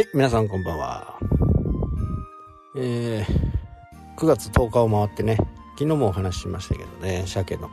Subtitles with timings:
[0.00, 1.18] はい、皆さんこんばんは。
[2.74, 5.36] えー、9月10日を回ってね、
[5.78, 7.68] 昨日もお話ししましたけどね、鮭の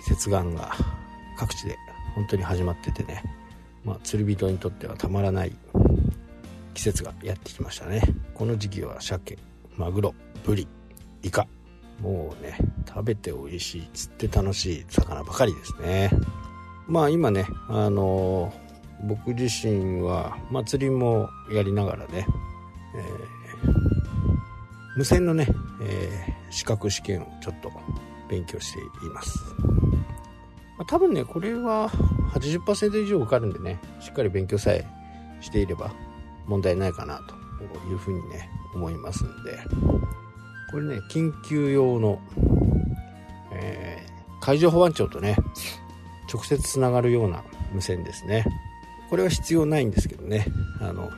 [0.00, 0.72] 接岸が
[1.36, 1.76] 各地で
[2.14, 3.22] 本当に始まっててね、
[3.84, 5.54] まあ、釣り人にとってはたまらない
[6.72, 8.00] 季節がやってきましたね。
[8.32, 9.38] この時期は鮭、
[9.76, 10.14] マグロ、
[10.46, 10.66] ブリ、
[11.22, 11.46] イカ、
[12.00, 12.56] もうね、
[12.88, 16.10] 食べて美味しい、釣って楽しい魚ばかりですね。
[16.86, 18.65] まあ今ね、あのー
[19.04, 22.26] 僕自身は祭りもやりながらね、
[22.94, 23.76] えー、
[24.96, 25.48] 無線のね、
[25.82, 27.70] えー、資格試験をちょっと
[28.28, 28.82] 勉強してい
[29.12, 29.38] ます、
[30.78, 31.88] まあ、多分ねこれは
[32.34, 34.86] 80%以上受かるんでねしっかり勉強さえ
[35.40, 35.92] していれば
[36.46, 37.34] 問題ないかなと
[37.88, 39.58] いうふうにね思いますんで。
[40.70, 42.20] これね緊急用の、
[43.52, 45.36] えー、海上保安庁とね
[46.32, 48.44] 直接つながるような無線ですね。
[49.08, 50.46] これは必要ないんですけどね。
[50.80, 51.10] あの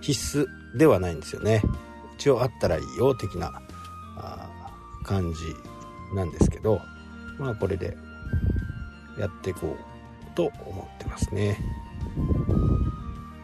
[0.00, 0.46] 必須
[0.76, 1.62] ではないんですよね。
[2.16, 3.62] 一応あったらいいよ的な
[4.16, 4.50] あ
[5.04, 5.38] 感じ
[6.14, 6.80] なんですけど
[7.38, 7.96] まあこれで
[9.18, 11.58] やっていこうと思ってますね。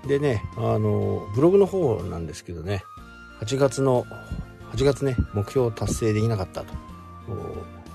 [0.06, 2.82] でねあのブログの方なんですけどね。
[3.40, 4.04] 8月の
[4.72, 6.74] 8月ね目標達成できなかったと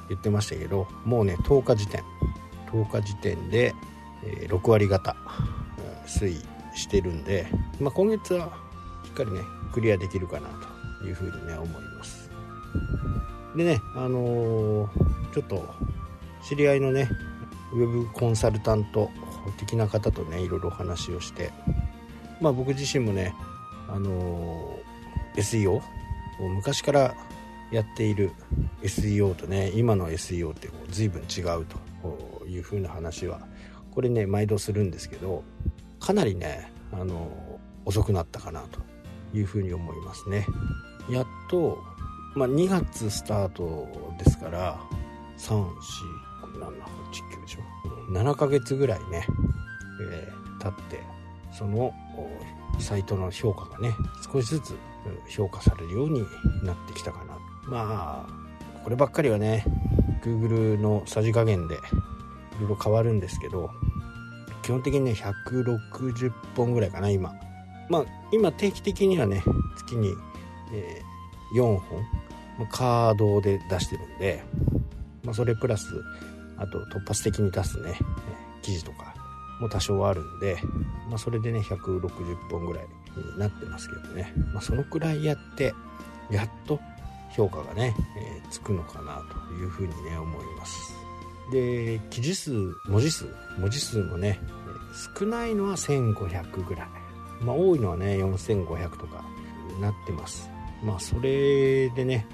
[0.10, 2.04] 言ってましたけどもうね10日時点。
[2.72, 3.76] 10日時点で、
[4.24, 5.16] えー、6割方。
[6.06, 6.42] 推移
[6.76, 7.48] してるんで、
[7.80, 8.52] まあ、今月は
[9.06, 9.42] しっかりね
[9.74, 10.48] クリアできるかな
[11.00, 12.30] というふうにね思います。
[13.56, 15.74] でねあのー、ちょっと
[16.48, 17.10] 知り合いのね
[17.74, 19.10] ウェブコンサルタント
[19.58, 21.52] 的な方とねいろいろお話をして
[22.40, 23.34] まあ僕自身もね
[23.90, 25.82] あのー、SEO を
[26.50, 27.16] 昔から
[27.72, 28.32] やっている
[28.82, 33.40] SEO とね今の SEO ってこう随分違うというふうな話は
[33.92, 35.44] これね毎度するんですけど
[36.02, 38.82] かなりねあの遅くなったかなと
[39.34, 40.46] いうふうに思いますね。
[41.10, 41.82] やっと、
[42.36, 44.80] まあ、2月スタートですから
[45.38, 46.72] 3 4 7 8
[47.38, 47.62] 9でしょ
[48.12, 49.26] 7ヶ月ぐらいね、
[50.12, 51.00] えー、経って
[51.52, 51.94] その
[52.80, 53.94] サイトの評価がね
[54.32, 54.78] 少しずつ
[55.28, 56.22] 評価されるように
[56.64, 57.38] なってきたかな。
[57.68, 59.64] まあこればっかりはね
[60.24, 61.78] Google のさじ加減でい
[62.62, 63.72] ろいろ変わるんですけど
[64.72, 67.36] 基本的にね160本ぐらいかな今。
[67.90, 69.44] まあ今定期的にはね
[69.76, 70.14] 月に、
[70.72, 74.42] えー、4本カードで出してるんで、
[75.26, 75.88] まあ、それプラス
[76.58, 77.98] あと突発的に出すね
[78.62, 79.14] 記事とか
[79.60, 80.58] も多少あるんで、
[81.10, 82.10] まあ、それでね160
[82.50, 82.86] 本ぐらい
[83.34, 85.74] になってますけどね、まあ、そのくらいやって
[86.30, 86.80] やっと
[87.36, 90.94] 評価がね、えー、つくのかなというふうにね思います。
[91.52, 92.52] で記事数
[92.88, 93.26] 文字数。
[93.60, 94.40] 文字数もね
[95.20, 96.88] 少ないのは1500ぐらい。
[97.42, 99.24] まあ多いのはね4500とか
[99.80, 100.50] なってます。
[100.84, 102.26] まあそれでね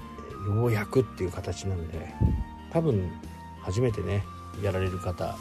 [0.46, 2.14] ようやくっていう形なんで
[2.70, 3.10] 多分
[3.62, 4.24] 初めてね
[4.62, 5.36] やられる方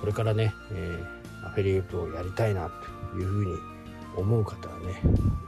[0.00, 2.70] これからね、えー、アフィリエイトをやりたいな
[3.12, 3.52] というふうに
[4.16, 5.00] 思う方はね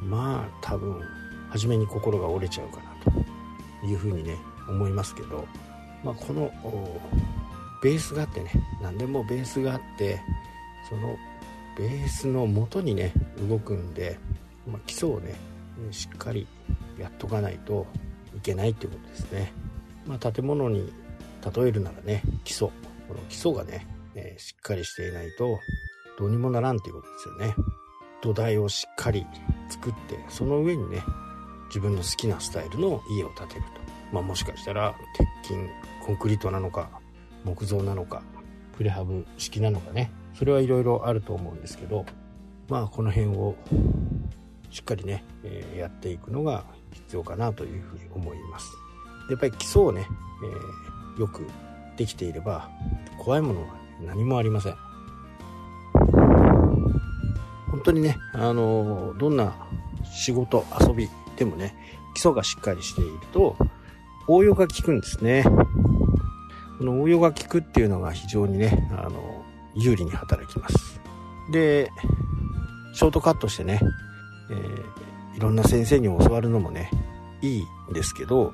[0.02, 1.00] まあ多分
[1.48, 3.12] 初めに心が折れちゃうかな
[3.82, 4.36] というふうにね
[4.68, 5.46] 思いますけど、
[6.04, 6.50] まあ、この
[7.82, 10.20] ベースがあってね何でもベースがあって
[10.88, 11.16] その
[11.76, 13.12] ベースの元にね
[13.48, 14.18] 動くんで、
[14.66, 15.34] まあ、基礎をね
[15.90, 16.46] しっかり
[16.98, 17.86] やっとかないと
[18.36, 19.52] いけないっていうことですね、
[20.06, 20.92] まあ、建物に
[21.54, 22.68] 例えるならね基礎。
[23.08, 25.58] この基礎がね、え、しっかりしていないと
[26.16, 27.54] どうにもならんっていうことですよね。
[28.22, 29.26] 土台をしっかり
[29.68, 31.02] 作ってその上にね
[31.68, 33.68] 自分の好きなスタイルの家を建てると、
[34.12, 34.94] まあ、もしかしたら
[35.42, 35.60] 鉄筋
[36.04, 36.90] コンクリートなのか
[37.44, 38.22] 木造なのか
[38.76, 40.12] プレハブ式なのかね。
[40.34, 42.06] それはいろいろあると思うんですけど
[42.68, 43.56] まあこの辺を
[44.70, 48.72] しっかりね、えー、やっていくのが必要かなというふうに思います。
[49.28, 50.06] やっぱり基礎をね、
[50.44, 51.46] えー、よく
[51.96, 52.70] できていれば
[53.18, 53.68] 怖いものは
[54.06, 54.76] 何もありません。
[57.70, 59.54] 本当にねあのどんな
[60.04, 61.74] 仕事遊びでもね
[62.14, 63.56] 基礎がしっかりしていると
[64.28, 65.44] 応用が効くんですね。
[66.78, 69.39] この応用が効くっていうのが非常にねあの
[69.74, 71.00] 有利に働きます。
[71.52, 71.90] で
[72.92, 73.80] ショートカットしてね、
[74.50, 76.90] えー、いろんな先生に教わるのもね
[77.42, 78.52] いいんですけど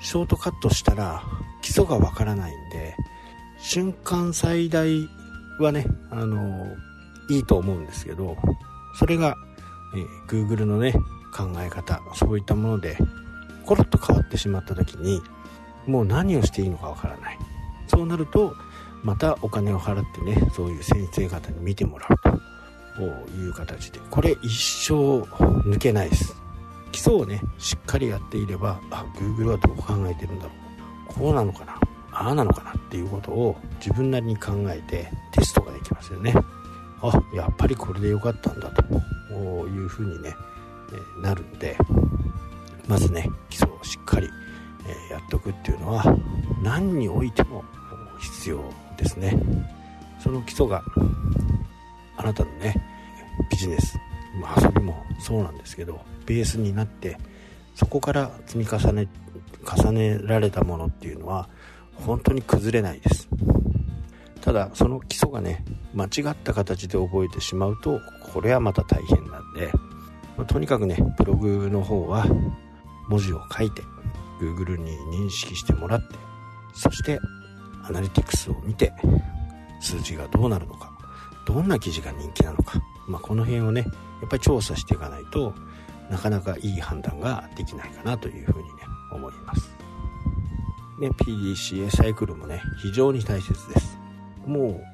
[0.00, 1.22] ショートカットしたら
[1.62, 2.96] 基礎がわからないんで
[3.58, 5.08] 瞬間最大
[5.58, 6.66] はねあの
[7.28, 8.36] いいと思うんですけど
[8.98, 9.36] それが、
[9.94, 10.92] えー、Google のね
[11.34, 12.96] 考え方そういったもので
[13.64, 15.20] コロッと変わってしまった時に
[15.86, 17.38] もう何をしていいのかわからない。
[17.88, 18.54] そうなると
[19.02, 22.52] またお金を払ってねそういう先生方に見てもらうと。
[23.00, 24.00] いう形で。
[24.10, 24.52] これ一
[24.86, 26.36] 生抜けないです。
[26.92, 30.50] 基礎をねしっかりやっていればあ Google はどう考えてるんだろ
[31.10, 31.14] う。
[31.14, 31.80] こうなのかな。
[32.12, 36.34] ああなのかなっていうことを自分なりに考えてテストができますよね。
[37.00, 38.82] あやっぱりこれで良かったんだと。
[39.32, 40.34] いうふうにね
[41.22, 41.76] なるんで。
[42.88, 44.28] まずね基礎をしっかり
[45.10, 46.04] やっておくっていうのは
[46.62, 47.64] 何においても
[48.22, 48.62] 必要
[48.96, 49.36] ですね。
[50.18, 50.82] その基礎が
[52.16, 52.76] あなたのね
[53.50, 53.98] ビジネス、
[54.40, 57.18] まあ、遊びもそうなんですけどベースになって
[57.74, 59.08] そこから積み重ね
[59.64, 61.48] 重ねられたものっていうのは
[61.94, 63.28] 本当に崩れないです。
[64.40, 65.64] ただその基礎がね
[65.94, 68.00] 間違った形で覚えてしまうと
[68.32, 69.70] これはまた大変なんで、
[70.36, 72.26] まあ、とにかくねブログの方は
[73.08, 73.82] 文字を書いて
[74.40, 76.16] Google に認識してもらって
[76.74, 77.20] そして
[77.84, 78.92] アナリティクスを見て
[79.80, 80.92] 数字がどうなるのか
[81.46, 83.84] どんな記事が人気なのか、まあ、この辺をね
[84.20, 85.54] やっぱり調査していかないと
[86.10, 88.82] なかなかいい判断ができないかなというふうにね
[89.12, 89.70] 思います。
[91.00, 93.98] で PDCA サイクルもね非常に大切です。
[94.46, 94.84] もう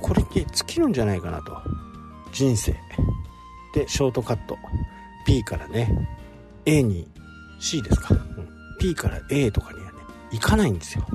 [0.00, 1.60] これで尽きるんじゃないかなと。
[2.32, 2.74] 人生。
[3.74, 4.56] でショートカット。
[5.26, 5.90] P からね
[6.66, 7.08] A に
[7.58, 8.48] C ですか、うん、
[8.78, 9.98] P から A とかにはね
[10.30, 11.06] いかないんですよ。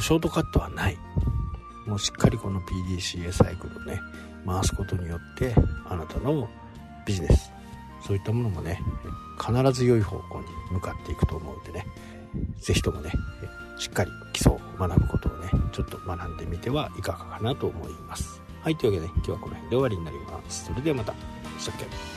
[0.00, 0.98] ショートカットはない。
[1.86, 4.00] もうしっかりこの PDCA サイクルをね
[4.46, 5.54] 回すことによって
[5.86, 6.48] あなたの
[7.06, 7.52] ビジネス
[8.06, 8.80] そういったものもね
[9.38, 11.86] 必ず良い方向に向かっていくと思うんでね。
[12.58, 13.12] 是非ともね
[13.78, 18.40] しっかり基礎を学ぶことをねちょっと学んでみてはいかがかなと思います。
[18.62, 20.64] はいというわけで、今日はこの辺で終わりになります。
[20.64, 21.12] それではまた。
[21.58, 22.13] したっけ